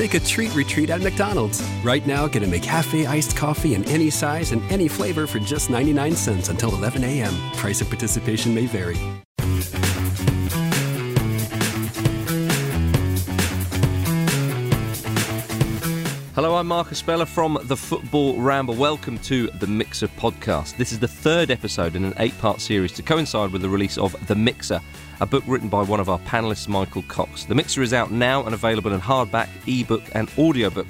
[0.00, 1.62] Take a treat retreat at McDonald's.
[1.84, 5.68] Right now, get a McCafe iced coffee in any size and any flavor for just
[5.68, 7.34] 99 cents until 11 a.m.
[7.56, 8.96] Price of participation may vary.
[16.34, 18.76] Hello, I'm Marcus Speller from the Football Ramble.
[18.76, 20.78] Welcome to the Mixer podcast.
[20.78, 23.98] This is the third episode in an eight part series to coincide with the release
[23.98, 24.80] of The Mixer,
[25.20, 27.44] a book written by one of our panelists, Michael Cox.
[27.44, 30.86] The Mixer is out now and available in hardback, ebook, and audiobook.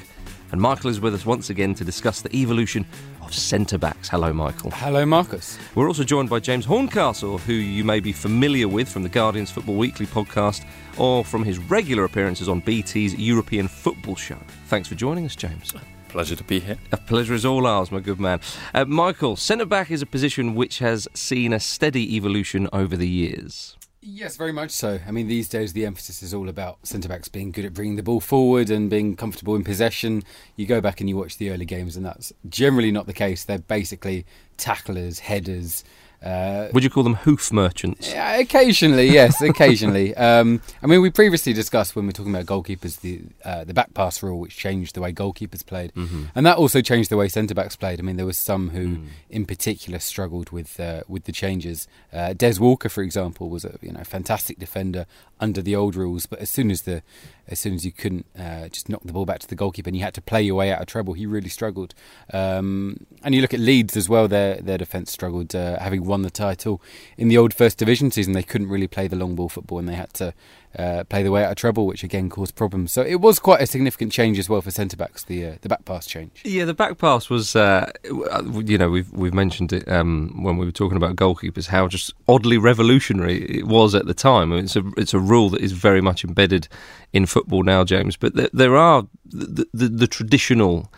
[0.53, 2.85] And Michael is with us once again to discuss the evolution
[3.23, 4.09] of centre backs.
[4.09, 4.71] Hello, Michael.
[4.71, 5.59] Hello, Marcus.
[5.75, 9.51] We're also joined by James Horncastle, who you may be familiar with from the Guardian's
[9.51, 10.65] Football Weekly podcast
[10.97, 14.39] or from his regular appearances on BT's European Football Show.
[14.67, 15.73] Thanks for joining us, James.
[16.09, 16.77] Pleasure to be here.
[16.91, 18.41] A pleasure is all ours, my good man.
[18.75, 23.09] Uh, Michael, centre back is a position which has seen a steady evolution over the
[23.09, 23.77] years.
[24.03, 24.99] Yes, very much so.
[25.07, 27.97] I mean, these days the emphasis is all about centre backs being good at bringing
[27.97, 30.23] the ball forward and being comfortable in possession.
[30.57, 33.45] You go back and you watch the early games, and that's generally not the case.
[33.45, 34.25] They're basically
[34.57, 35.85] tacklers, headers,
[36.23, 38.13] uh, Would you call them hoof merchants?
[38.15, 40.15] Occasionally, yes, occasionally.
[40.21, 43.73] Um, I mean, we previously discussed when we are talking about goalkeepers the uh, the
[43.73, 46.25] back pass rule, which changed the way goalkeepers played, mm-hmm.
[46.35, 47.99] and that also changed the way centre backs played.
[48.01, 49.07] I mean, there was some who, mm.
[49.31, 51.89] in particular, struggled with uh, with the changes.
[52.13, 55.07] Uh, Des Walker, for example, was a you know fantastic defender
[55.41, 57.03] under the old rules, but as soon as the
[57.51, 59.97] as soon as you couldn't uh, just knock the ball back to the goalkeeper and
[59.97, 61.95] you had to play your way out of trouble, he really struggled.
[62.33, 66.23] Um, and you look at Leeds as well; their their defence struggled, uh, having won
[66.23, 66.81] the title
[67.19, 68.33] in the old First Division season.
[68.33, 70.33] They couldn't really play the long ball football, and they had to
[70.79, 72.93] uh, play the way out of trouble, which again caused problems.
[72.93, 75.25] So it was quite a significant change as well for centre backs.
[75.25, 76.43] The uh, the back pass change.
[76.45, 77.57] Yeah, the back pass was.
[77.57, 81.67] Uh, you know, we've we've mentioned it um, when we were talking about goalkeepers.
[81.67, 84.53] How just oddly revolutionary it was at the time.
[84.53, 86.69] I mean, it's a it's a rule that is very much embedded
[87.13, 88.17] in football now, James.
[88.17, 90.93] But there, there are the, the, the traditional.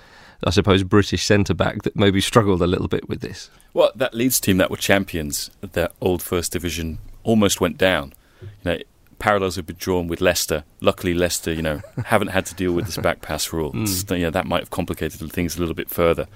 [0.44, 3.48] I suppose British centre back that maybe struggled a little bit with this.
[3.74, 8.12] Well, that Leeds team that were champions, that old First Division, almost went down.
[8.40, 8.78] You know,
[9.22, 10.64] parallels have been drawn with Leicester.
[10.80, 13.72] Luckily, Leicester, you know, haven't had to deal with this back pass rule.
[13.72, 14.20] Mm.
[14.20, 16.26] Know, that might have complicated things a little bit further.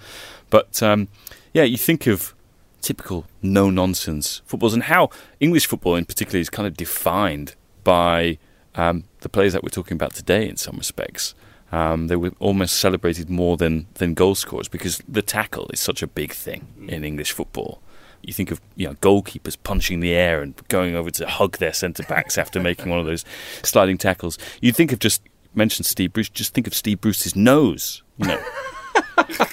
[0.51, 1.09] But um,
[1.53, 2.33] yeah, you think of
[2.81, 5.11] typical no nonsense footballs and how
[5.41, 8.39] English football, in particular, is kind of defined by
[8.77, 10.49] um, the players that we're talking about today.
[10.49, 11.35] In some respects,
[11.73, 16.05] um, they were almost celebrated more than than goal scorers because the tackle is such
[16.05, 16.89] a big thing mm.
[16.89, 17.83] in English football
[18.23, 21.73] you think of you know goalkeepers punching the air and going over to hug their
[21.73, 23.25] centre backs after making one of those
[23.63, 24.39] sliding tackles.
[24.61, 25.23] You think of just
[25.55, 26.29] mention Steve Bruce.
[26.29, 28.03] Just think of Steve Bruce's nose.
[28.19, 28.43] You know.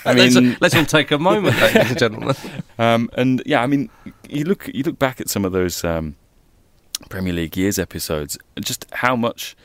[0.06, 2.36] I mean, let's, let's, all take a moment, ladies and gentlemen.
[2.80, 3.92] Um, and yeah, I mean,
[4.28, 6.16] you look you look back at some of those um,
[7.08, 9.56] Premier League years episodes, just how much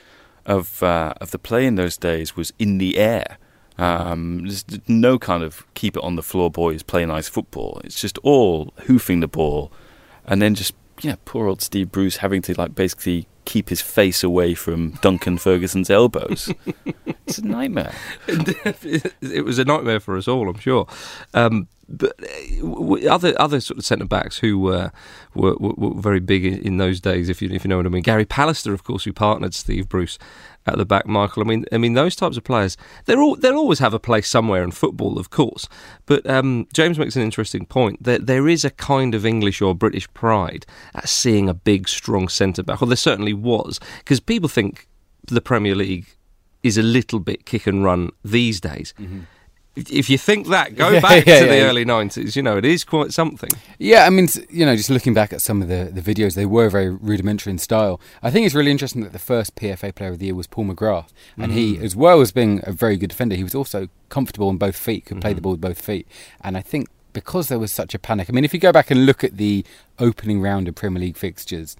[0.44, 3.38] of uh, of the play in those days was in the air.
[3.78, 7.80] Um, there's no kind of keep it on the floor boys play nice football.
[7.84, 9.72] It's just all hoofing the ball,
[10.26, 14.22] and then just yeah, poor old Steve Bruce having to like basically keep his face
[14.22, 16.52] away from Duncan Ferguson's elbows.
[17.26, 17.94] it's a nightmare.
[18.26, 20.86] it was a nightmare for us all, I'm sure.
[21.32, 24.92] Um, but uh, other other sort of centre backs who were,
[25.34, 28.02] were, were very big in, those days, if you if you know what I mean.
[28.02, 30.18] Gary Pallister, of course, who partnered Steve Bruce
[30.66, 31.42] at the back, Michael.
[31.42, 32.76] I mean, I mean those types of players.
[33.06, 35.66] They're all they'll always have a place somewhere in football, of course.
[36.04, 38.02] But um, James makes an interesting point.
[38.02, 42.28] that there is a kind of English or British pride at seeing a big, strong
[42.28, 42.80] centre back.
[42.80, 44.86] Well, there certainly was because people think
[45.26, 46.06] the Premier League
[46.62, 48.92] is a little bit kick and run these days.
[48.98, 49.20] Mm-hmm
[49.90, 51.52] if you think that, go yeah, back yeah, to yeah.
[51.52, 52.36] the early nineties.
[52.36, 53.50] You know, it is quite something.
[53.78, 56.46] Yeah, I mean, you know, just looking back at some of the, the videos, they
[56.46, 58.00] were very rudimentary in style.
[58.22, 60.66] I think it's really interesting that the first PFA Player of the Year was Paul
[60.66, 61.54] McGrath, and mm.
[61.54, 64.76] he, as well as being a very good defender, he was also comfortable on both
[64.76, 65.22] feet, could mm-hmm.
[65.22, 65.42] play the mm-hmm.
[65.42, 66.06] ball with both feet,
[66.40, 66.88] and I think.
[67.14, 68.28] Because there was such a panic.
[68.28, 69.64] I mean, if you go back and look at the
[69.98, 71.74] opening round of Premier League fixtures,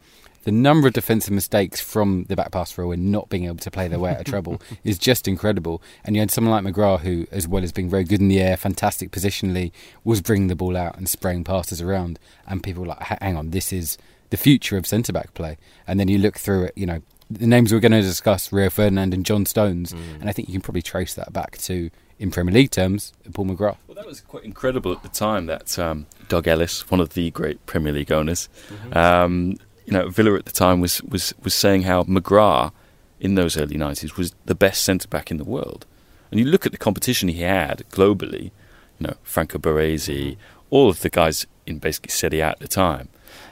[0.49, 3.71] the number of defensive mistakes from the back pass row and not being able to
[3.71, 5.83] play their way out of trouble is just incredible.
[6.05, 8.41] And you had someone like McGrath who, as well as being very good in the
[8.41, 9.73] air, fantastic positionally,
[10.05, 12.19] was bringing the ball out and spraying passes around.
[12.47, 13.99] And people were like, hang on, this is
[14.31, 15.59] the future of centre back play.
[15.87, 18.71] And then you look through it, you know, the names we're going to discuss, Rio
[18.71, 19.99] Ferdinand and John Stones, mm.
[20.19, 23.45] and I think you can probably trace that back to, in Premier League terms, Paul
[23.45, 23.77] McGrath.
[23.87, 27.31] Well, that was quite incredible at the time that um, Doug Ellis, one of the
[27.33, 28.97] great Premier League owners, mm-hmm.
[28.97, 32.73] um, you know, Villa at the time was was was saying how McGrath
[33.21, 35.87] in those early nineties was the best centre back in the world.
[36.31, 38.51] And you look at the competition he had globally,
[38.99, 40.37] you know, Franco Baresi,
[40.69, 43.09] all of the guys in basically Serie A at the time.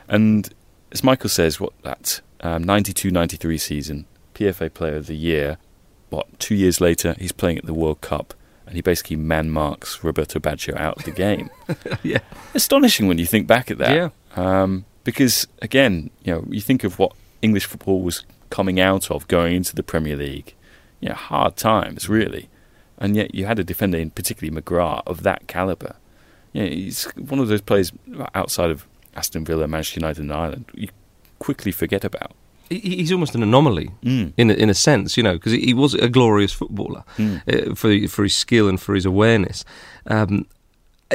[0.09, 0.53] And
[0.93, 4.05] as Michael says, what that um, 92-93 season,
[4.35, 5.57] PFA Player of the Year,
[6.11, 8.35] what two years later he's playing at the World Cup
[8.67, 11.49] and he basically man marks Roberto Baggio out of the game.
[12.03, 12.19] yeah,
[12.53, 13.97] astonishing when you think back at that.
[13.97, 14.11] Yeah.
[14.37, 19.27] Um, because again, you know, you think of what English football was coming out of
[19.29, 20.53] going into the Premier League.
[21.01, 22.49] You know, hard times really,
[22.99, 25.97] and yet you had a defender, in particularly McGrath, of that caliber.
[26.53, 27.93] You know, he's one of those players
[28.35, 30.65] outside of Aston Villa, Manchester United, and Ireland.
[30.75, 30.89] You
[31.39, 32.33] quickly forget about.
[32.71, 34.33] he's almost an anomaly Mm.
[34.37, 37.37] in a, in a sense, you know, because he was a glorious footballer Mm.
[37.71, 39.65] uh, for for his skill and for his awareness.
[40.07, 40.47] Um,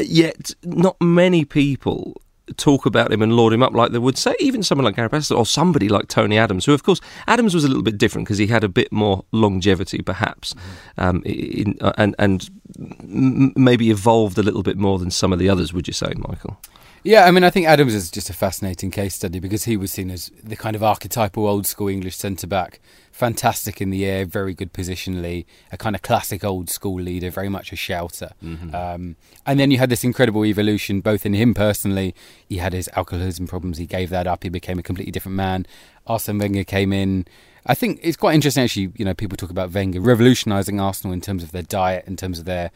[0.01, 2.21] yet, not many people
[2.57, 5.09] talk about him and laud him up like they would say even someone like Gary
[5.09, 8.27] Pallister or somebody like Tony Adams, who of course Adams was a little bit different
[8.27, 10.55] because he had a bit more longevity, perhaps,
[10.97, 12.49] um, in, uh, and and
[12.79, 15.73] m- maybe evolved a little bit more than some of the others.
[15.73, 16.59] Would you say, Michael?
[17.03, 19.91] Yeah, I mean, I think Adams is just a fascinating case study because he was
[19.91, 22.79] seen as the kind of archetypal old school English centre back.
[23.21, 27.49] Fantastic in the air, very good positionally, a kind of classic old school leader, very
[27.49, 28.31] much a shouter.
[28.73, 29.15] Um,
[29.45, 32.15] and then you had this incredible evolution, both in him personally.
[32.49, 35.67] He had his alcoholism problems, he gave that up, he became a completely different man.
[36.07, 37.27] Arsene Wenger came in.
[37.63, 38.91] I think it's quite interesting, actually.
[38.95, 42.39] You know, people talk about Wenger revolutionising Arsenal in terms of their diet, in terms
[42.39, 42.71] of their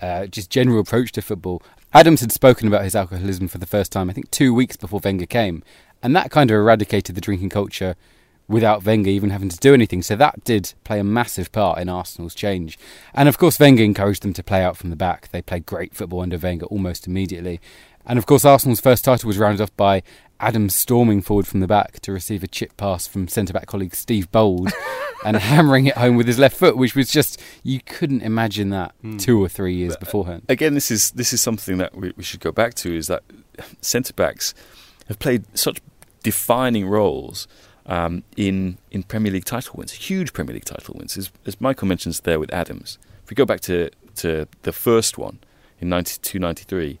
[0.00, 1.62] uh, just general approach to football.
[1.92, 5.00] Adams had spoken about his alcoholism for the first time, I think, two weeks before
[5.04, 5.62] Wenger came,
[6.02, 7.96] and that kind of eradicated the drinking culture
[8.50, 10.02] without Wenger even having to do anything.
[10.02, 12.78] So that did play a massive part in Arsenal's change.
[13.14, 15.28] And of course, Wenger encouraged them to play out from the back.
[15.30, 17.60] They played great football under Wenger almost immediately.
[18.04, 20.02] And of course, Arsenal's first title was rounded off by
[20.40, 23.94] Adams storming forward from the back to receive a chip pass from centre back colleague
[23.94, 24.72] Steve Bould
[25.24, 28.94] and hammering it home with his left foot, which was just, you couldn't imagine that
[29.00, 29.16] hmm.
[29.16, 30.42] two or three years uh, beforehand.
[30.48, 33.22] Again, this is this is something that we, we should go back to is that
[33.80, 34.54] centre backs
[35.06, 35.80] have played such
[36.24, 37.46] defining roles
[37.86, 41.16] um, in in Premier League title wins, huge Premier League title wins.
[41.16, 45.16] As, as Michael mentions there with Adams, if we go back to to the first
[45.16, 45.38] one
[45.78, 46.98] in 92-93,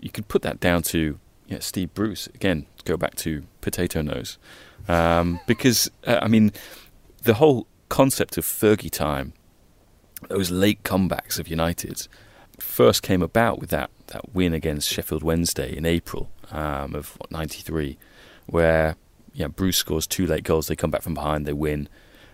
[0.00, 1.18] you could put that down to
[1.60, 2.66] Steve Bruce again.
[2.84, 4.38] Go back to potato nose,
[4.88, 6.52] um, because uh, I mean
[7.22, 9.32] the whole concept of Fergie time,
[10.28, 12.08] those late comebacks of United,
[12.58, 17.30] first came about with that, that win against Sheffield Wednesday in April um, of what,
[17.30, 17.98] 93,
[18.46, 18.96] where
[19.36, 21.88] yeah, Bruce scores two late goals, they come back from behind, they win,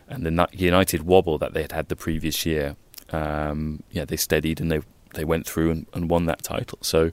[0.09, 2.77] and the Ni- United wobble that they had had the previous year,
[3.11, 4.81] um, yeah, they steadied and they
[5.15, 6.79] they went through and, and won that title.
[6.81, 7.11] So,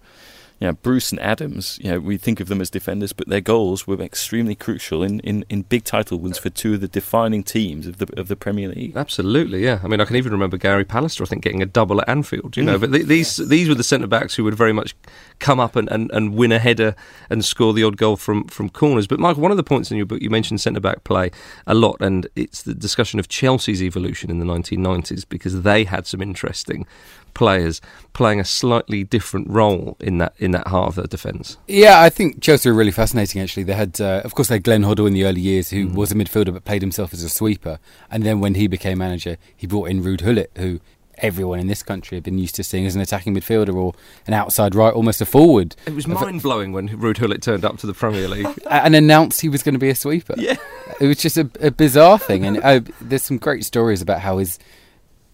[0.60, 3.88] yeah, Bruce and Adams, you know, we think of them as defenders, but their goals
[3.88, 7.88] were extremely crucial in, in, in big title wins for two of the defining teams
[7.88, 8.98] of the of the Premier League.
[8.98, 9.80] Absolutely, yeah.
[9.84, 12.58] I mean, I can even remember Gary Pallister, I think, getting a double at Anfield.
[12.58, 12.82] You know, mm.
[12.82, 14.96] but th- these these were the centre backs who would very much
[15.40, 16.94] come up and, and, and win a header
[17.30, 19.08] and score the odd goal from, from corners.
[19.08, 21.32] But Michael, one of the points in your book, you mentioned centre back play
[21.68, 26.06] a lot, and it's the discussion of Chelsea's evolution in the 1990s because they had
[26.06, 26.86] some interesting
[27.34, 27.80] players
[28.14, 31.58] playing a slightly different role in that in that heart of the defence.
[31.68, 33.42] Yeah, I think Chelsea are really fascinating.
[33.42, 35.88] Actually, they had, uh, of course, they had Glenn Hoddle in the early years, who
[35.88, 37.80] was a midfielder but played himself as a sweeper.
[38.10, 40.80] And then when he became manager, he brought in Ruud Gullit, who
[41.22, 43.94] everyone in this country had been used to seeing as an attacking midfielder or
[44.28, 47.78] an outside right, almost a forward, It was mind blowing when Ruud Gullit turned up
[47.80, 48.48] to the Premier League.
[48.70, 50.36] and announced he was going to be a sweeper.
[50.38, 50.56] yeah.
[51.00, 52.46] it was just a, a bizarre thing.
[52.46, 54.60] And uh, there's some great stories about how his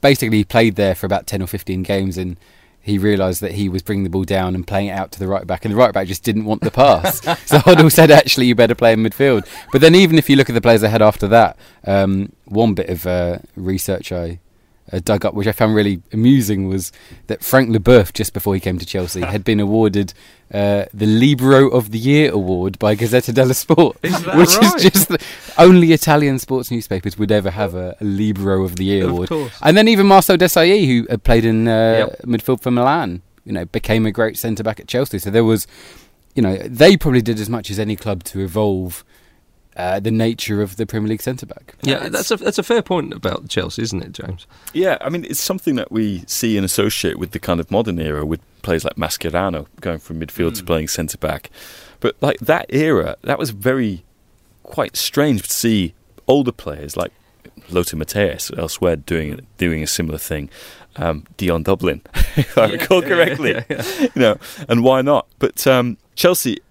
[0.02, 2.38] basically he played there for about ten or fifteen games and.
[2.86, 5.28] He realised that he was bringing the ball down and playing it out to the
[5.28, 7.20] right back, and the right back just didn't want the pass.
[7.48, 10.50] so Hoddle said, "Actually, you better play in midfield." But then, even if you look
[10.52, 14.40] at the players ahead after that, um, one bit of uh, research I
[15.00, 16.92] dug up, which I found really amusing, was
[17.28, 20.14] that Frank Leboeuf, just before he came to Chelsea, had been awarded
[20.54, 24.76] uh, the Libero of the Year award by Gazzetta dello Sport, Is which right?
[24.76, 25.24] is just the,
[25.58, 29.30] only Italian sports newspapers would ever have a, a Libero of the Year Of award.
[29.30, 29.54] course.
[29.62, 32.22] And then even Marcel Desailly, who had played in uh, Yep.
[32.24, 35.18] midfield for Milan, you know, became a great centre back at Chelsea.
[35.20, 35.68] So there was,
[36.36, 39.04] you know, they probably did as much as any club to evolve
[39.76, 41.76] uh, the nature of the Premier League centre back.
[41.82, 44.48] Yeah, that's a that's a fair point about Chelsea, isn't it, James?
[44.74, 48.00] Yeah, I mean, it's something that we see and associate with the kind of modern
[48.00, 51.50] era with players like Mascherano going from midfield to playing centre back.
[52.00, 54.04] But like that era, that was very
[54.64, 55.94] quite strange to see
[56.28, 57.12] older players like
[57.70, 60.50] Lothar Matthäus elsewhere doing doing a similar thing.
[60.98, 62.02] Um, Dion Dublin,
[62.38, 63.62] if I recall correctly,
[64.00, 64.38] you know,
[64.70, 65.28] and why not?
[65.40, 66.62] But um, Chelsea,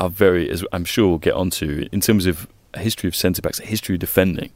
[0.00, 3.60] are very, as I'm sure we'll get onto, in terms of history of centre backs,
[3.60, 4.50] a history of defending,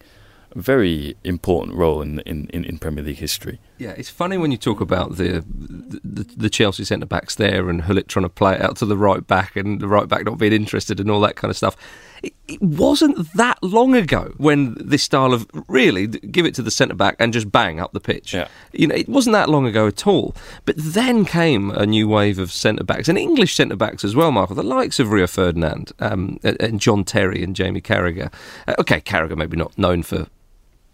[0.55, 3.59] very important role in, in, in, Premier League history.
[3.79, 7.83] Yeah, it's funny when you talk about the the, the Chelsea centre backs there and
[7.83, 10.39] Gullit trying to play it out to the right back and the right back not
[10.39, 11.77] being interested and all that kind of stuff.
[12.23, 16.71] It, it wasn't that long ago when this style of really give it to the
[16.71, 18.33] centre back and just bang up the pitch.
[18.33, 18.49] Yeah.
[18.73, 20.35] You know, it wasn't that long ago at all.
[20.65, 24.31] But then came a new wave of centre backs and English centre backs as well,
[24.31, 24.57] Michael.
[24.57, 28.33] The likes of Rio Ferdinand um, and John Terry and Jamie Carragher.
[28.67, 30.29] Uh, okay, Carragher maybe not known for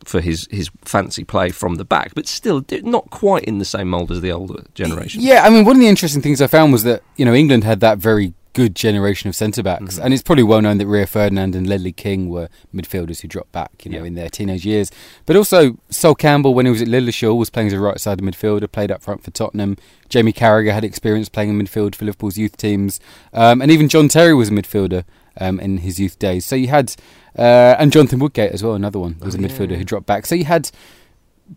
[0.05, 3.89] for his, his fancy play from the back, but still not quite in the same
[3.91, 5.21] mould as the older generation.
[5.21, 7.65] Yeah, I mean, one of the interesting things I found was that you know England
[7.65, 10.05] had that very good generation of centre backs, mm-hmm.
[10.05, 13.53] and it's probably well known that Rio Ferdinand and Ledley King were midfielders who dropped
[13.53, 14.05] back, you know, yeah.
[14.05, 14.91] in their teenage years.
[15.27, 18.71] But also Sol Campbell, when he was at Lilleshall, was playing as a right-sided midfielder,
[18.71, 19.77] played up front for Tottenham.
[20.09, 22.99] Jamie Carragher had experience playing in midfield for Liverpool's youth teams,
[23.33, 25.05] um, and even John Terry was a midfielder
[25.39, 26.45] um, in his youth days.
[26.45, 26.95] So you had
[27.39, 29.77] uh, and Jonathan Woodgate as well, another one was oh, a midfielder yeah.
[29.77, 30.27] who dropped back.
[30.27, 30.71] So you had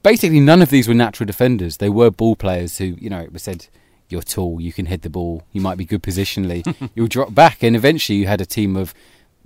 [0.04, 1.78] basically none of these were natural defenders.
[1.78, 3.68] They were ball players who, you know, it was said
[4.10, 7.64] you're tall, you can hit the ball, you might be good positionally, you'll drop back,
[7.64, 8.94] and eventually you had a team of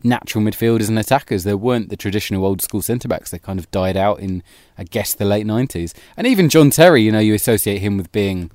[0.03, 1.43] natural midfielders and attackers.
[1.43, 3.31] There weren't the traditional old school centre backs.
[3.31, 4.43] They kind of died out in,
[4.77, 5.93] I guess, the late nineties.
[6.15, 8.51] And even John Terry, you know, you associate him with being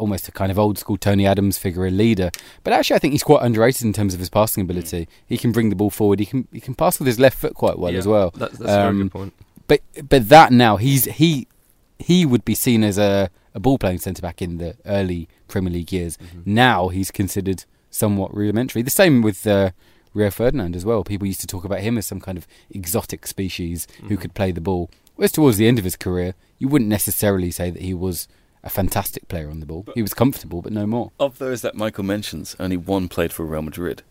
[0.00, 2.30] almost a kind of old school Tony Adams figure, a leader.
[2.64, 5.02] But actually, I think he's quite underrated in terms of his passing ability.
[5.02, 5.08] Mm.
[5.26, 6.18] He can bring the ball forward.
[6.18, 8.30] He can he can pass with his left foot quite well yeah, as well.
[8.30, 9.34] That's, that's um, a very good um, point.
[9.66, 11.46] But but that now he's he
[11.98, 15.72] he would be seen as a, a ball playing centre back in the early Premier
[15.72, 16.16] League years.
[16.16, 16.54] Mm-hmm.
[16.54, 18.82] Now he's considered somewhat rudimentary.
[18.82, 19.46] The same with.
[19.46, 19.70] Uh,
[20.12, 21.04] Rio Ferdinand as well.
[21.04, 24.08] People used to talk about him as some kind of exotic species mm-hmm.
[24.08, 24.90] who could play the ball.
[25.14, 28.26] Whereas towards the end of his career, you wouldn't necessarily say that he was
[28.62, 29.82] a fantastic player on the ball.
[29.82, 31.12] But he was comfortable, but no more.
[31.18, 34.02] Of those that Michael mentions, only one played for Real Madrid,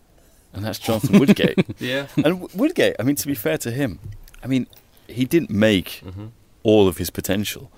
[0.53, 1.65] and that's Jonathan Woodgate.
[1.79, 2.07] yeah.
[2.23, 3.99] And Woodgate, I mean, to be fair to him,
[4.43, 4.67] I mean,
[5.07, 6.27] he didn't make mm-hmm.
[6.63, 7.71] all of his potential.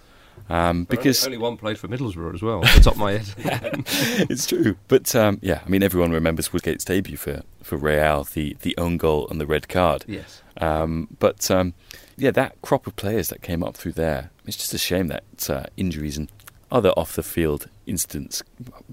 [0.49, 3.33] Um, because only, only, one played for Middlesbrough as well, the top of my head.
[4.29, 8.57] it's true, but um, yeah, I mean everyone remembers Woodgate's debut for for Real, the
[8.61, 10.03] the own goal and the red card.
[10.07, 10.41] Yes.
[10.57, 11.73] Um, but um,
[12.17, 15.49] yeah, that crop of players that came up through there, it's just a shame that
[15.49, 16.29] uh, injuries and
[16.71, 18.43] other off the field incidents,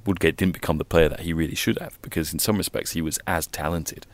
[0.04, 3.02] Woodgate didn't become the player that he really should have because in some respects he
[3.02, 4.06] was as talented.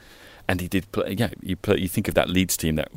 [0.47, 1.15] And he did play.
[1.19, 2.91] Yeah, you play, you think of that Leeds team that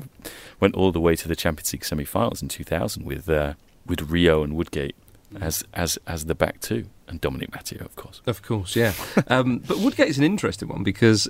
[0.59, 3.53] went all the way to the Champions League semi-finals in 2000 with uh,
[3.85, 4.95] with Rio and Woodgate
[5.39, 8.21] as as as the back two, and Dominic Matteo, of course.
[8.25, 8.93] Of course, yeah.
[9.27, 11.29] um, but Woodgate is an interesting one because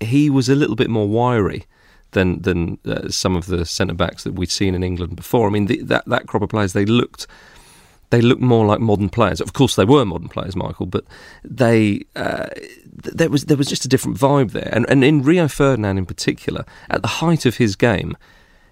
[0.00, 1.66] he was a little bit more wiry
[2.12, 5.46] than than uh, some of the centre backs that we'd seen in England before.
[5.46, 7.26] I mean, the, that that crop of players they looked
[8.14, 9.40] they looked more like modern players.
[9.40, 11.04] Of course, they were modern players, Michael, but
[11.42, 12.46] they uh,
[12.92, 14.70] there was there was just a different vibe there.
[14.72, 18.16] And and in Rio Ferdinand in particular, at the height of his game,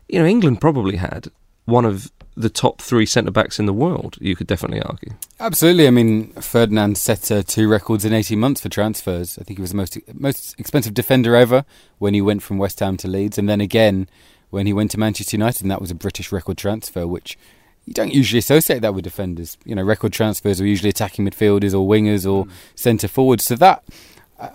[0.09, 1.29] you know, England probably had
[1.65, 4.17] one of the top three centre backs in the world.
[4.21, 5.13] You could definitely argue.
[5.39, 5.87] Absolutely.
[5.87, 9.39] I mean, Ferdinand set uh, two records in eighteen months for transfers.
[9.39, 11.65] I think he was the most most expensive defender ever
[11.99, 14.09] when he went from West Ham to Leeds, and then again
[14.51, 17.37] when he went to Manchester United, and that was a British record transfer, which
[17.87, 19.57] you don't usually associate that with defenders.
[19.65, 22.51] You know, record transfers are usually attacking midfielders or wingers or mm.
[22.75, 23.45] centre forwards.
[23.45, 23.83] So that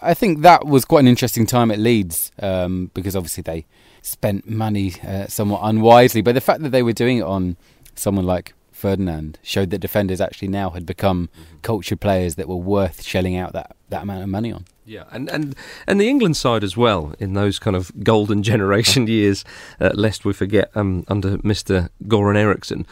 [0.01, 3.65] I think that was quite an interesting time at Leeds um, because obviously they
[4.01, 6.21] spent money uh, somewhat unwisely.
[6.21, 7.55] But the fact that they were doing it on
[7.95, 11.57] someone like Ferdinand showed that defenders actually now had become mm-hmm.
[11.61, 14.65] cultured players that were worth shelling out that, that amount of money on.
[14.85, 19.07] Yeah, and, and and the England side as well in those kind of golden generation
[19.07, 19.43] years,
[19.79, 21.89] uh, lest we forget um, under Mr.
[22.05, 22.85] Goran Eriksson.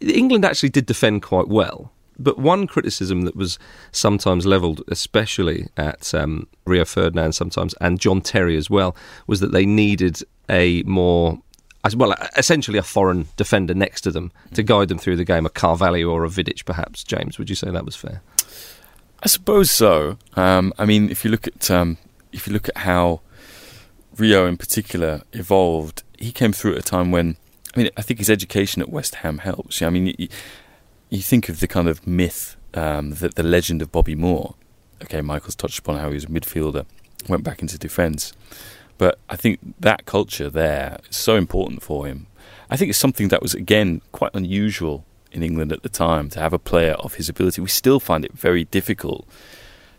[0.00, 1.90] England actually did defend quite well.
[2.16, 3.58] But one criticism that was
[3.90, 8.94] sometimes levelled, especially at um, Rio Ferdinand sometimes, and John Terry as well,
[9.26, 11.40] was that they needed a more
[11.84, 15.44] as well, essentially a foreign defender next to them to guide them through the game,
[15.44, 17.04] a Carvalho or a Vidic, perhaps.
[17.04, 18.22] James, would you say that was fair?
[19.24, 20.18] I suppose so.
[20.36, 21.96] Um, I mean, if you look at um,
[22.30, 23.22] if you look at how
[24.18, 27.38] Rio in particular evolved, he came through at a time when
[27.74, 29.80] I mean, I think his education at West Ham helps.
[29.80, 30.28] I mean, you,
[31.08, 34.54] you think of the kind of myth, um, the, the legend of Bobby Moore.
[35.02, 36.84] Okay, Michael's touched upon how he was a midfielder,
[37.28, 38.32] went back into defence.
[38.96, 42.26] But I think that culture there is so important for him.
[42.70, 46.40] I think it's something that was, again, quite unusual in England at the time to
[46.40, 47.60] have a player of his ability.
[47.60, 49.28] We still find it very difficult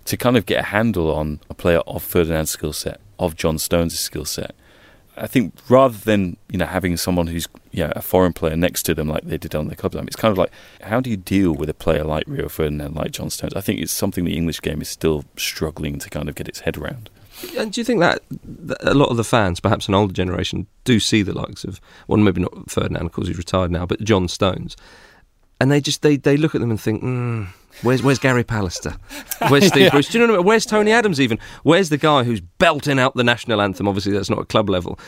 [0.06, 3.58] to kind of get a handle on a player of Ferdinand's skill set, of John
[3.58, 4.56] Stones' skill set.
[5.18, 8.94] I think rather than you know having someone who's yeah a foreign player next to
[8.94, 10.52] them like they did on the club time, it's kind of like
[10.82, 13.54] how do you deal with a player like Rio Ferdinand, like John Stones?
[13.54, 16.62] I think it's something the English game is still struggling to kind of get its
[16.62, 17.10] head around.
[17.58, 20.68] And do you think that, that a lot of the fans, perhaps an older generation,
[20.86, 24.00] do see the likes of, well, maybe not Ferdinand, of course, he's retired now, but
[24.02, 24.78] John Stones,
[25.60, 27.48] and they just they, they look at them and think, mm,
[27.82, 28.98] where's where's Gary Pallister?
[29.50, 29.90] Where's Steve Yeah.
[29.92, 30.10] Bruce?
[30.10, 30.48] Do you know what I mean?
[30.48, 31.20] Where's Tony Adams?
[31.22, 33.88] Even where's the guy who's belting out the national anthem?
[33.88, 35.00] Obviously, that's not at club level.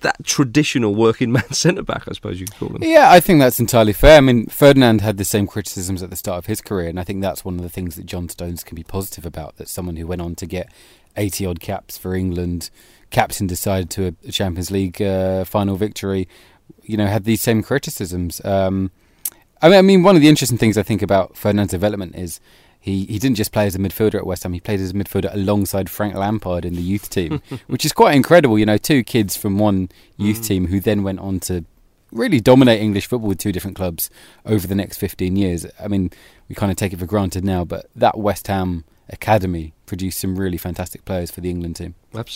[0.00, 2.82] That traditional working man centre back, I suppose you could call him.
[2.82, 4.18] Yeah, I think that's entirely fair.
[4.18, 7.04] I mean, Ferdinand had the same criticisms at the start of his career, and I
[7.04, 9.56] think that's one of the things that John Stones can be positive about.
[9.56, 10.70] That someone who went on to get
[11.16, 12.70] 80 odd caps for England,
[13.10, 16.28] captain decided to a, a Champions League uh, final victory,
[16.84, 18.40] you know, had these same criticisms.
[18.44, 18.92] Um,
[19.60, 22.40] I mean, I mean, one of the interesting things I think about Ferdinand's development is
[22.80, 24.94] he, he didn't just play as a midfielder at West Ham, he played as a
[24.94, 28.58] midfielder alongside Frank Lampard in the youth team, which is quite incredible.
[28.58, 30.46] You know, two kids from one youth mm.
[30.46, 31.64] team who then went on to
[32.12, 34.10] really dominate English football with two different clubs
[34.46, 35.66] over the next 15 years.
[35.78, 36.10] I mean,
[36.48, 40.38] we kind of take it for granted now, but that West Ham academy produced some
[40.38, 41.94] really fantastic players for the England team.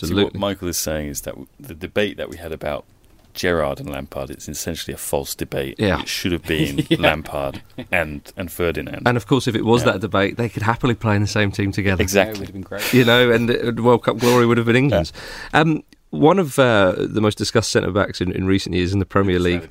[0.08, 2.84] See, what Michael is saying is that the debate that we had about
[3.34, 5.76] Gerrard and Lampard it's essentially a false debate.
[5.78, 6.00] Yeah.
[6.00, 9.02] It should have been Lampard and, and Ferdinand.
[9.06, 9.92] And of course, if it was Yeah.
[9.92, 12.02] that debate, they could happily play in the same team together.
[12.02, 12.32] Exactly.
[12.32, 12.92] Yeah, it would have been great.
[12.92, 15.12] you know, and World Cup glory would have been England's.
[15.52, 19.06] Um, one of uh, the most discussed centre backs in, in recent years in the
[19.06, 19.68] Premier League.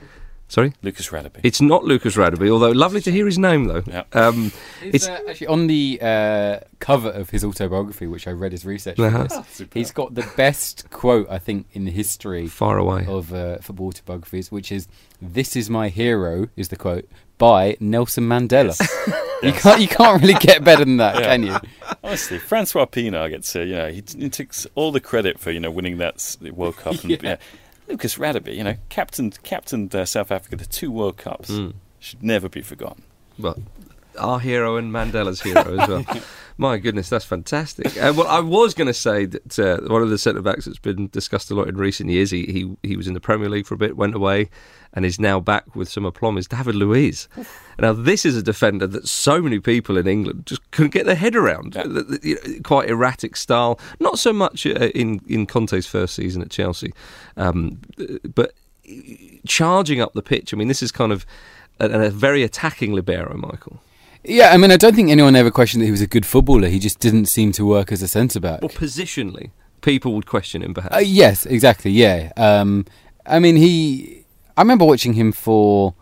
[0.51, 1.39] Sorry, Lucas Radebe.
[1.43, 3.83] it's not Lucas Radebe, although lovely to hear his name though.
[3.87, 4.03] Yeah.
[4.11, 8.51] Um, It's It's- uh, actually on the uh, cover of his autobiography, which I read
[8.51, 8.99] his research.
[8.99, 9.27] Uh-huh.
[9.27, 13.05] this, He's got the best quote I think in the history far away.
[13.07, 14.89] of uh, football autobiographies, which is
[15.21, 18.75] "This is my hero" is the quote by Nelson Mandela.
[19.41, 21.21] You can't you can't really get better than that, Yeah.
[21.25, 21.55] can you?
[22.03, 25.59] Honestly, Francois Pienaar gets, uh, you know, he, he takes all the credit for, you
[25.59, 27.01] know, winning that World Cup.
[27.01, 27.17] And, Yeah.
[27.23, 27.37] yeah.
[27.91, 31.51] Lucas Radebe, you know, captain, captained uh, South Africa to two World Cups.
[31.51, 31.73] Mm.
[31.99, 33.03] Should never be forgotten.
[33.37, 33.57] Well,
[34.17, 36.05] our hero and Mandela's hero as well.
[36.57, 37.87] My goodness, that's fantastic.
[37.97, 40.77] Uh, well, I was going to say that uh, one of the centre backs that's
[40.77, 42.29] been discussed a lot in recent years.
[42.29, 44.49] He, he he was in the Premier League for a bit, went away,
[44.93, 46.37] and is now back with some aplomb.
[46.37, 47.27] Is David Luiz?
[47.79, 51.15] Now, this is a defender that so many people in England just couldn't get their
[51.15, 51.73] head around.
[51.73, 51.83] Yeah.
[51.87, 56.13] The- the- you know, Quite erratic style, not so much uh, in in Conte's first
[56.13, 56.93] season at Chelsea,
[57.37, 57.79] um,
[58.35, 58.53] but
[59.47, 60.53] charging up the pitch.
[60.53, 61.25] I mean, this is kind of
[61.79, 63.81] a, a very attacking libero, Michael.
[64.23, 66.67] Yeah, I mean, I don't think anyone ever questioned that he was a good footballer.
[66.67, 68.61] He just didn't seem to work as a centre back.
[68.61, 70.95] Or positionally, people would question him perhaps.
[70.95, 71.91] Uh, yes, exactly.
[71.91, 72.31] Yeah.
[72.37, 72.85] Um,
[73.25, 74.25] I mean, he.
[74.55, 75.95] I remember watching him for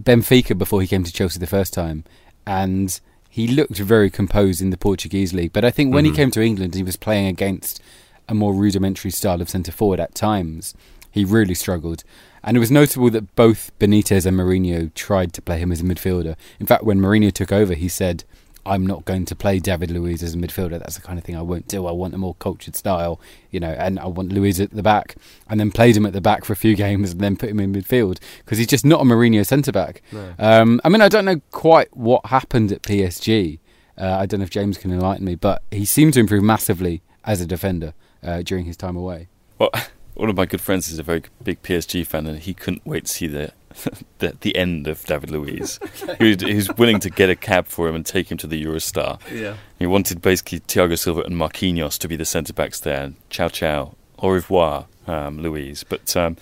[0.00, 2.04] Benfica before he came to Chelsea the first time,
[2.46, 5.52] and he looked very composed in the Portuguese league.
[5.52, 7.80] But I think when he came to England, he was playing against
[8.28, 10.74] a more rudimentary style of centre forward at times.
[11.12, 12.02] He really struggled.
[12.42, 15.84] And it was notable that both Benitez and Mourinho tried to play him as a
[15.84, 16.34] midfielder.
[16.58, 18.24] In fact, when Mourinho took over, he said,
[18.64, 20.78] I'm not going to play David Luiz as a midfielder.
[20.78, 21.86] That's the kind of thing I won't do.
[21.86, 23.20] I want a more cultured style,
[23.50, 25.16] you know, and I want Luiz at the back.
[25.48, 27.60] And then played him at the back for a few games and then put him
[27.60, 30.02] in midfield because he's just not a Mourinho centre back.
[30.12, 30.34] No.
[30.38, 33.58] Um, I mean, I don't know quite what happened at PSG.
[33.98, 37.02] Uh, I don't know if James can enlighten me, but he seemed to improve massively
[37.24, 39.28] as a defender uh, during his time away.
[39.58, 39.70] Well,
[40.14, 43.06] one of my good friends is a very big PSG fan, and he couldn't wait
[43.06, 43.52] to see the
[44.18, 45.78] the, the end of David Luiz.
[46.18, 48.46] he, was, he was willing to get a cab for him and take him to
[48.46, 49.18] the Eurostar.
[49.32, 49.56] Yeah.
[49.78, 53.12] He wanted basically Thiago Silva and Marquinhos to be the centre backs there.
[53.30, 55.84] Ciao, ciao, au revoir, um, Luiz.
[55.84, 56.36] But um,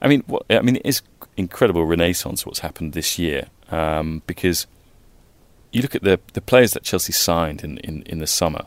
[0.00, 1.02] I mean, what, I mean, it is
[1.36, 4.66] incredible renaissance what's happened this year um, because
[5.72, 8.66] you look at the the players that Chelsea signed in in, in the summer.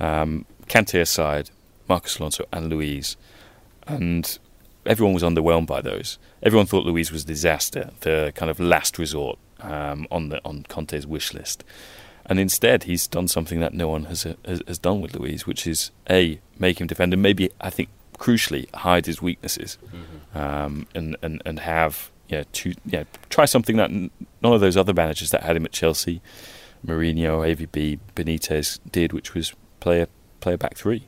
[0.00, 1.50] Um, Kante aside,
[1.88, 3.16] Marcos Alonso and Luiz,
[3.88, 4.38] and
[4.86, 6.18] everyone was underwhelmed by those.
[6.42, 10.64] Everyone thought Luiz was a disaster, the kind of last resort um, on the on
[10.68, 11.64] Conte's wish list.
[12.26, 15.66] And instead, he's done something that no one has, has has done with Luiz, which
[15.66, 19.78] is a make him defend and maybe I think crucially hide his weaknesses,
[20.34, 24.10] um, and and and have yeah to yeah try something that none
[24.42, 26.20] of those other managers that had him at Chelsea,
[26.86, 30.08] Mourinho, AVB, Benitez did, which was play a
[30.40, 31.07] play a back three.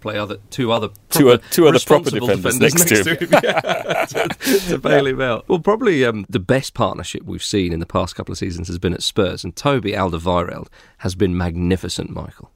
[0.00, 3.28] Play other two other Two proper, o- two other proper responsible defenders next to him,
[3.42, 4.28] yeah, to,
[4.68, 5.48] to bail him out.
[5.48, 8.78] Well, probably um, the best partnership we've seen in the past couple of seasons has
[8.78, 12.10] been at Spurs, and Toby Alderweireld has been magnificent.
[12.10, 12.50] Michael,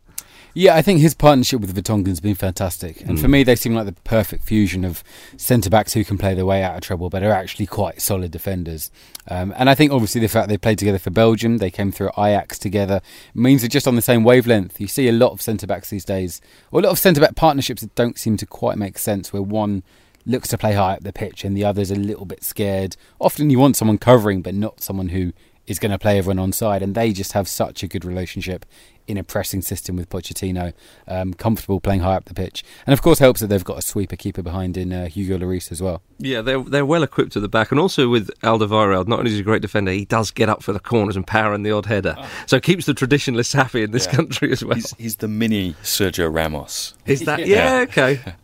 [0.57, 3.87] Yeah, I think his partnership with Vertonghen's been fantastic, and for me, they seem like
[3.87, 5.03] the perfect fusion of
[5.37, 8.31] centre backs who can play their way out of trouble, but are actually quite solid
[8.31, 8.93] defenders.
[9.27, 12.11] Um, and I think obviously the fact they played together for Belgium, they came through
[12.17, 13.01] Ajax together,
[13.35, 14.81] means they're just on the same wavelength.
[14.81, 16.41] You see a lot of centre backs these days,
[16.71, 19.43] or a lot of centre back partnerships that don't seem to quite make sense, where
[19.43, 19.83] one
[20.25, 22.97] looks to play high up the pitch and the other's a little bit scared.
[23.21, 25.33] Often you want someone covering, but not someone who
[25.67, 28.65] is going to play everyone on side, and they just have such a good relationship
[29.07, 30.73] in a pressing system with Pochettino,
[31.07, 33.83] um, comfortable playing high up the pitch, and of course helps that they've got a
[33.83, 36.03] sweeper keeper behind in uh, Hugo Lloris as well.
[36.19, 39.37] Yeah, they're they're well equipped at the back, and also with Alderweireld, not only is
[39.37, 41.71] he a great defender, he does get up for the corners and power in the
[41.71, 42.31] odd header, oh.
[42.47, 44.13] so keeps the traditionalists happy in this yeah.
[44.13, 44.77] country as well.
[44.77, 46.95] He's, he's, the mini Sergio Ramos.
[47.07, 48.21] Is that yeah, yeah okay?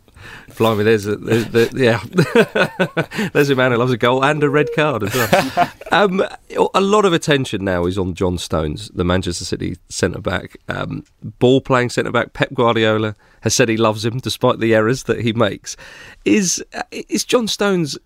[0.57, 2.03] Blimey, there's a, there's, there, yeah,
[3.33, 5.71] there's a man who loves a goal and a red card as well.
[5.93, 6.25] Um,
[6.73, 11.03] a lot of attention now is on John Stones, the Manchester City centre back, um,
[11.21, 12.31] ball playing centre back.
[12.31, 15.75] Pep Guardiola has said he loves him despite the errors that he makes.
[16.23, 17.97] Is is John Stones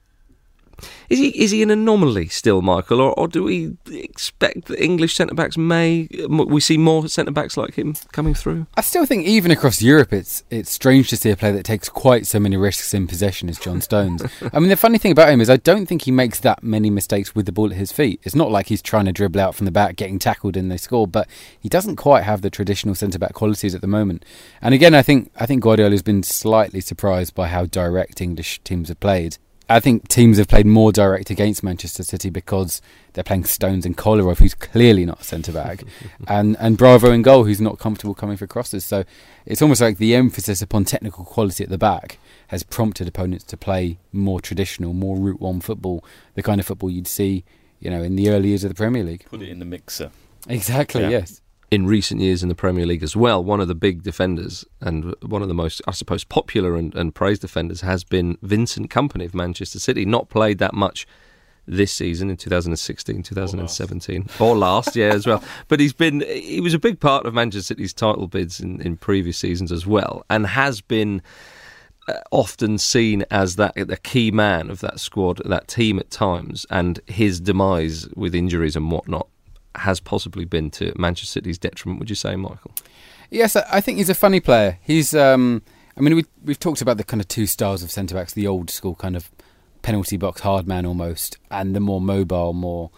[1.10, 5.16] is he is he an anomaly still, Michael, or, or do we expect that English
[5.16, 8.68] centre backs may we see more centre backs like him coming through?
[8.76, 11.90] I still think even across Europe, it's it's strange to see a player that takes
[11.90, 14.24] quite so many risks in possession as John Stones.
[14.54, 16.90] I mean, the funny thing about him is I don't think he makes that many
[16.90, 18.20] mistakes with the ball at his feet.
[18.24, 20.78] It's not like he's trying to dribble out from the back, getting tackled, and they
[20.78, 21.08] score.
[21.08, 21.28] But
[21.60, 24.26] he doesn't quite have the traditional centre back qualities at the moment.
[24.62, 28.62] And again, I think I think Guardiola has been slightly surprised by how direct English
[28.64, 29.38] teams have played.
[29.70, 32.82] I think teams have played more direct against Manchester City because
[33.14, 35.84] they're playing Stones and Kolarov, who's clearly not a centre back,
[36.28, 38.86] and and Bravo in goal, who's not comfortable coming for crosses.
[38.86, 39.04] So
[39.46, 43.58] it's almost like the emphasis upon technical quality at the back has prompted opponents to
[43.58, 46.04] play more traditional, more route one football,
[46.36, 47.44] the kind of football you'd see,
[47.80, 49.26] you know, in the early years of the Premier League.
[49.26, 50.12] Put it in the mixer.
[50.48, 51.02] Exactly.
[51.02, 51.10] Yeah.
[51.10, 53.44] Yes in recent years in the Premier League as well.
[53.44, 57.14] One of the big defenders and one of the most, I suppose, popular and, and
[57.14, 60.06] praised defenders has been Vincent Kompany of Manchester City.
[60.06, 61.08] Not played that much
[61.68, 65.44] this season in 2016, 2017, or last, or last yeah, as well.
[65.68, 68.98] But he's been, he was a big part of Manchester City's title bids in, in
[68.98, 71.22] previous seasons as well, and has been.
[72.08, 76.64] Uh, often seen as that the key man of that squad, that team at times,
[76.70, 79.28] and his demise with injuries and whatnot
[79.80, 82.00] has possibly been to Manchester City's detriment.
[82.00, 82.72] Would you say, Michael?
[83.30, 84.78] Yes, I think he's a funny player.
[84.82, 85.62] He's, um,
[85.98, 88.48] I mean, we, we've talked about the kind of two styles of centre backs: the
[88.48, 89.32] old school kind of
[89.82, 92.92] penalty box hard man almost, and the more mobile, more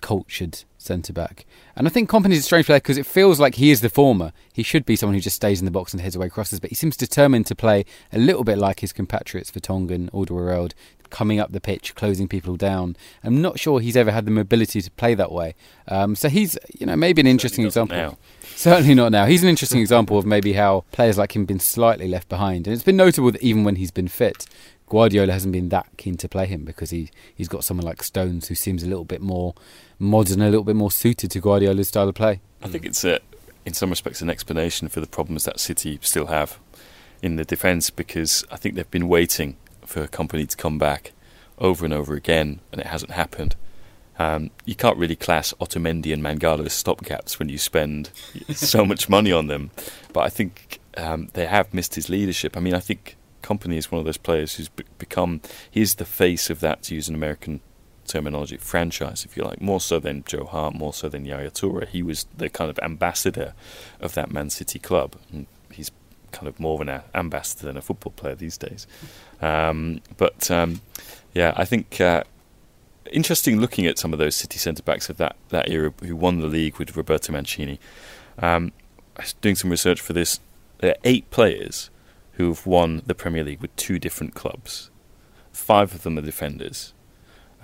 [0.00, 1.46] cultured centre back.
[1.74, 4.32] And I think Kompany's a strange player because it feels like he is the former.
[4.52, 6.70] He should be someone who just stays in the box and heads away crosses, but
[6.70, 10.72] he seems determined to play a little bit like his compatriots Vertonghen, Alderweireld,
[11.10, 12.96] coming up the pitch, closing people down.
[13.22, 15.54] I'm not sure he's ever had the mobility to play that way.
[15.88, 17.96] Um, so he's, you know, maybe an interesting example.
[17.96, 18.18] Now.
[18.54, 19.26] Certainly not now.
[19.26, 22.66] He's an interesting example of maybe how players like him have been slightly left behind.
[22.66, 24.46] And it's been notable that even when he's been fit,
[24.88, 28.48] Guardiola hasn't been that keen to play him because he he's got someone like Stones
[28.48, 29.54] who seems a little bit more
[29.98, 32.40] modern, a little bit more suited to Guardiola's style of play.
[32.62, 33.20] I think it's a,
[33.64, 36.58] in some respects an explanation for the problems that City still have
[37.22, 41.12] in the defence because I think they've been waiting for a Kompany to come back
[41.58, 43.56] over and over again, and it hasn't happened.
[44.18, 48.10] Um, you can't really class Otamendi and Mangala as stopgaps when you spend
[48.52, 49.70] so much money on them.
[50.12, 52.56] But I think um, they have missed his leadership.
[52.56, 56.04] I mean, I think Kompany is one of those players who's be- become he's the
[56.04, 57.60] face of that, to use an American
[58.06, 61.86] terminology, franchise, if you like, more so than Joe Hart, more so than Yaya Toure.
[61.86, 63.54] He was the kind of ambassador
[64.00, 65.16] of that Man City club.
[65.32, 65.46] And
[66.32, 68.86] kind of more of an ambassador than a football player these days.
[69.40, 70.80] Um, but um,
[71.34, 72.24] yeah, I think uh,
[73.12, 76.40] interesting looking at some of those City centre backs of that, that era who won
[76.40, 77.78] the league with Roberto Mancini.
[78.38, 78.72] Um,
[79.16, 80.40] I was doing some research for this.
[80.78, 81.90] There are eight players
[82.32, 84.90] who've won the Premier League with two different clubs.
[85.52, 86.92] Five of them are defenders,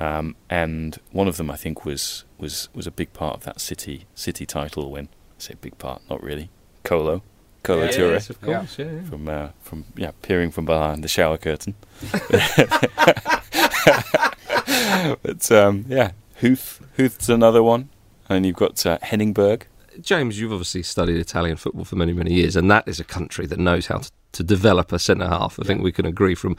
[0.01, 3.61] um, and one of them I think was was was a big part of that
[3.61, 5.09] City City title win.
[5.38, 6.48] I say big part, not really.
[6.85, 7.22] Kolo,
[7.62, 8.87] Kolo yeah, Toure, yes, of course, yeah.
[8.87, 11.75] Yeah, from uh, from yeah, peering from behind the shower curtain.
[15.22, 16.85] but um, yeah, Huth.
[16.96, 17.88] Huth's another one.
[18.29, 19.66] And you've got uh, Henning Berg.
[20.01, 23.46] James, you've obviously studied Italian football for many, many years, and that is a country
[23.46, 25.59] that knows how to, to develop a centre half.
[25.59, 25.68] I yeah.
[25.68, 26.57] think we can agree from,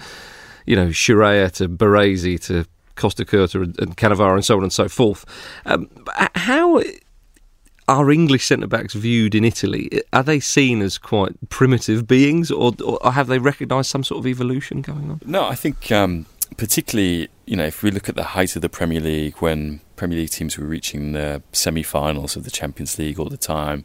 [0.66, 4.88] you know, Scirea to Baresi to Costacurta and, and Cannavaro and so on and so
[4.88, 5.26] forth.
[5.66, 5.90] Um,
[6.36, 6.82] how
[7.88, 9.90] are English centre backs viewed in Italy?
[10.12, 14.28] Are they seen as quite primitive beings, or, or have they recognised some sort of
[14.28, 15.22] evolution going on?
[15.26, 16.26] No, I think um,
[16.58, 20.20] particularly, you know, if we look at the height of the Premier League, when Premier
[20.20, 23.84] League teams were reaching the semi-finals of the Champions League all the time,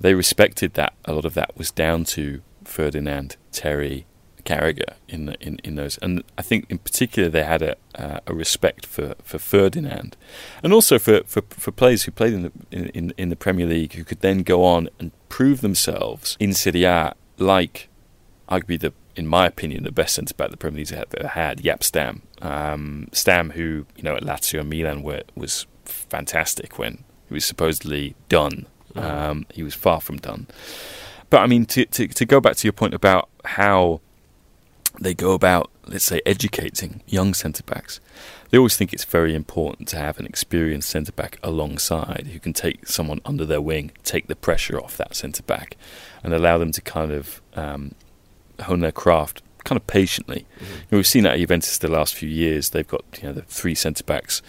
[0.00, 0.94] they respected that.
[1.04, 4.06] A lot of that was down to Ferdinand, Terry,
[4.44, 8.34] Carragher in, in in those, and I think in particular they had a uh, a
[8.34, 10.16] respect for, for Ferdinand,
[10.62, 13.94] and also for, for, for players who played in the in, in the Premier League
[13.94, 17.88] who could then go on and prove themselves in Serie A, like
[18.48, 21.82] arguably the in my opinion, the best centre back the Premier League had, had Jaap
[21.82, 22.22] Stam.
[22.40, 27.44] Um, Stam, who you know at Lazio and Milan were, was fantastic when he was
[27.44, 30.46] supposedly done Um, he was far from done.
[31.30, 34.00] But I mean, to, to to go back to your point about how
[35.00, 38.00] they go about, let's say, educating young centre backs.
[38.50, 42.52] They always think it's very important to have an experienced centre back alongside who can
[42.52, 45.76] take someone under their wing, take the pressure off that centre back,
[46.22, 47.94] and allow them to kind of um,
[48.60, 50.46] hone their craft kind of patiently.
[50.56, 50.64] Mm-hmm.
[50.64, 52.70] You know, we've seen that at Juventus the last few years.
[52.70, 54.42] They've got you know the three centre backs,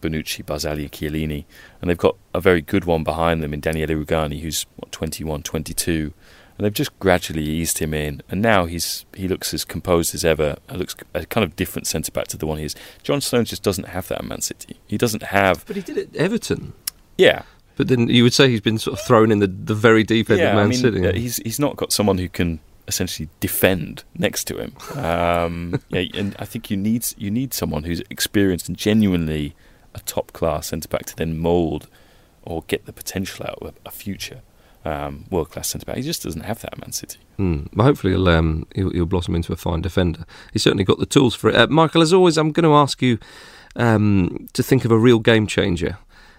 [0.00, 1.44] Bonucci, Barzagli, and Chiellini,
[1.80, 5.42] and they've got a very good one behind them in Daniele Rugani, who's what, 21,
[5.42, 6.12] 22
[6.56, 10.24] and they've just gradually eased him in, and now he's he looks as composed as
[10.24, 10.56] ever.
[10.70, 12.76] He looks a kind of different centre back to the one he is.
[13.02, 14.76] John Stones just doesn't have that at Man City.
[14.86, 15.64] He doesn't have.
[15.66, 16.72] But he did it at Everton.
[17.18, 17.42] Yeah.
[17.76, 20.30] But then you would say he's been sort of thrown in the, the very deep
[20.30, 21.06] end yeah, of Man I mean, City.
[21.06, 24.76] Uh, he's he's not got someone who can essentially defend next to him.
[24.96, 29.56] Um, yeah, and I think you need you need someone who's experienced and genuinely
[29.92, 31.88] a top class centre back to then mould
[32.42, 34.42] or get the potential out of a future
[34.84, 35.96] um, world class centre back.
[35.96, 37.18] He just doesn't have that at Man City.
[37.38, 37.68] Mm.
[37.72, 40.24] But hopefully he'll, um, he'll, he'll blossom into a fine defender.
[40.52, 41.56] He's certainly got the tools for it.
[41.56, 43.18] Uh, Michael, as always, I'm going to ask you
[43.76, 45.98] um, to think of a real game changer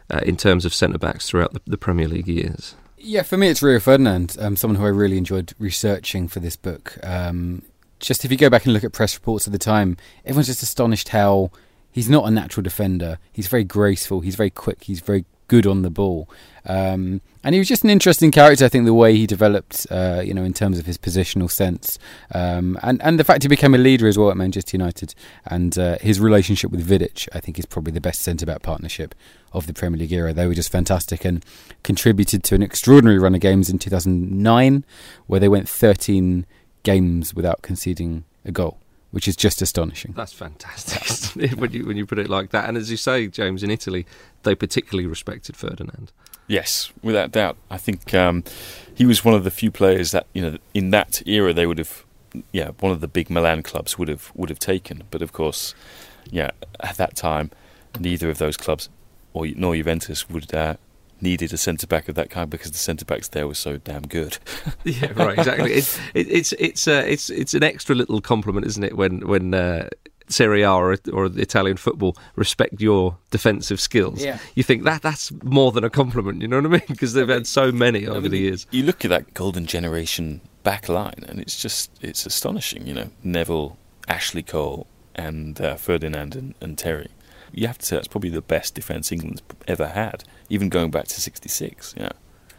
[0.10, 2.76] uh, in terms of centre backs throughout the, the, Premier League years.
[2.98, 6.56] Yeah, for me it's Rio Ferdinand, um, someone who I really enjoyed researching for this
[6.56, 6.98] book.
[7.04, 7.64] Um,
[8.00, 10.64] just if you go back and look at press reports at the time, everyone's just
[10.64, 11.52] astonished how
[11.92, 13.20] he's not a natural defender.
[13.32, 14.22] He's very graceful.
[14.22, 14.84] He's very quick.
[14.84, 16.30] He's very good on the ball.
[16.66, 18.66] Um, and he was just an interesting character.
[18.66, 22.00] I think the way he developed, uh, you know, in terms of his positional sense,
[22.34, 25.14] um, and and the fact he became a leader as well at Manchester United,
[25.46, 29.14] and uh, his relationship with Vidic, I think, is probably the best centre back partnership
[29.54, 30.34] of the Premier League era.
[30.34, 31.46] They were just fantastic and
[31.84, 34.84] contributed to an extraordinary run of games in 2009,
[35.28, 36.48] where they went 13
[36.82, 38.80] games without conceding a goal
[39.16, 40.12] which is just astonishing.
[40.14, 42.68] That's fantastic when you when you put it like that.
[42.68, 44.06] And as you say, James, in Italy,
[44.44, 46.12] they particularly respected Ferdinand.
[46.48, 47.56] Yes, without doubt.
[47.72, 48.44] I think um,
[48.94, 51.78] he was one of the few players that you know in that era they would
[51.78, 52.04] have,
[52.52, 55.04] yeah, one of the big Milan clubs would have would have taken.
[55.12, 55.74] But of course,
[56.30, 56.52] yeah,
[56.82, 57.52] at that time,
[57.98, 58.90] neither of those clubs,
[59.34, 60.76] or nor Juventus, would uh,
[61.26, 64.04] needed a centre back of that kind because the centre backs there were so damn
[64.04, 64.38] good.
[64.86, 65.74] yeah, right, exactly.
[65.74, 68.96] it's it, it's it's uh, it's it's an extra little compliment, isn't it?
[68.96, 69.90] When when uh,
[70.30, 74.24] Serie A or, or Italian football respect your defensive skills.
[74.24, 74.38] Yeah.
[74.54, 76.42] You think that that's more than a compliment.
[76.42, 76.82] You know what I mean?
[76.88, 78.68] Because they've had so many over I mean, the years.
[78.72, 82.86] You look at that golden generation back line, and it's just it's astonishing.
[82.86, 87.10] You know, Neville, Ashley Cole, and uh, Ferdinand and, and Terry
[87.56, 91.06] you have to say that's probably the best defence England's ever had, even going back
[91.06, 91.96] to '66.
[91.98, 92.10] Yeah,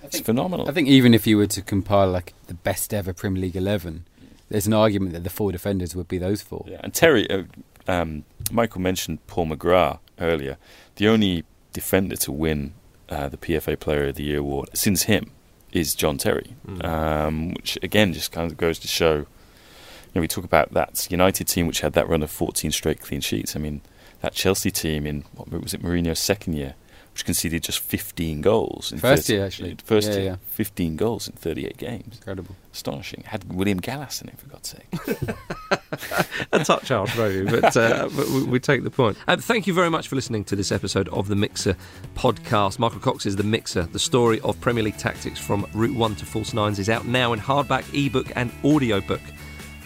[0.02, 0.68] it's phenomenal.
[0.68, 4.04] I think even if you were to compile like the best ever Premier League eleven,
[4.48, 6.64] there's an argument that the four defenders would be those four.
[6.68, 7.44] Yeah, and Terry, uh,
[7.88, 10.56] um, Michael mentioned Paul McGrath earlier.
[10.96, 12.74] The only defender to win
[13.08, 15.30] uh, the PFA Player of the Year award since him
[15.72, 16.84] is John Terry, mm.
[16.84, 19.14] um, which again just kind of goes to show.
[19.14, 23.00] You know, we talk about that United team which had that run of 14 straight
[23.00, 23.54] clean sheets.
[23.54, 23.82] I mean,
[24.22, 26.74] that Chelsea team in what was it Mourinho's second year,
[27.16, 30.36] which conceded just 15 goals in first 30, year actually, first yeah, year, yeah.
[30.50, 32.18] 15 goals in 38 games.
[32.18, 33.22] Incredible, astonishing.
[33.22, 36.46] Had William Gallas in it for God's sake.
[36.52, 39.16] A touch harsh, maybe, but, uh, but we, we, take the point.
[39.26, 41.74] Uh, thank you very much for listening to this episode of the Mixer
[42.16, 42.78] podcast.
[42.78, 43.84] Michael Cox is the Mixer.
[43.84, 47.32] The story of Premier League tactics from Route One to False Nines is out now
[47.32, 49.22] in hardback, ebook, and audiobook.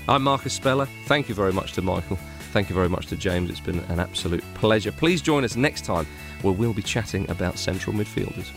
[0.09, 0.88] I'm Marcus Speller.
[1.07, 2.19] Thank you very much to Michael.
[2.53, 3.49] Thank you very much to James.
[3.49, 4.91] It's been an absolute pleasure.
[4.91, 6.05] Please join us next time
[6.43, 8.51] where we'll be chatting about central midfielders.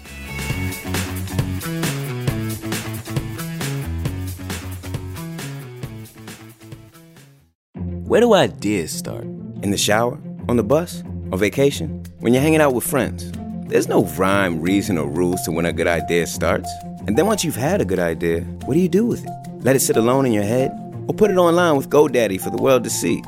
[8.08, 9.24] Where do ideas start?
[9.24, 10.20] In the shower?
[10.48, 11.04] On the bus?
[11.32, 12.04] On vacation?
[12.20, 13.32] When you're hanging out with friends?
[13.68, 16.70] There's no rhyme, reason, or rules to when a good idea starts.
[17.06, 19.32] And then once you've had a good idea, what do you do with it?
[19.60, 20.72] Let it sit alone in your head?
[21.08, 23.22] Or put it online with GoDaddy for the world to see?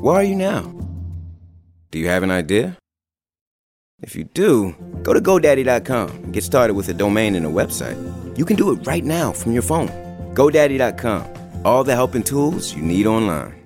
[0.00, 0.62] Where are you now?
[1.90, 2.76] Do you have an idea?
[4.00, 7.98] If you do, go to GoDaddy.com and get started with a domain and a website.
[8.38, 9.88] You can do it right now from your phone.
[10.34, 11.64] GoDaddy.com.
[11.64, 13.57] All the help and tools you need online.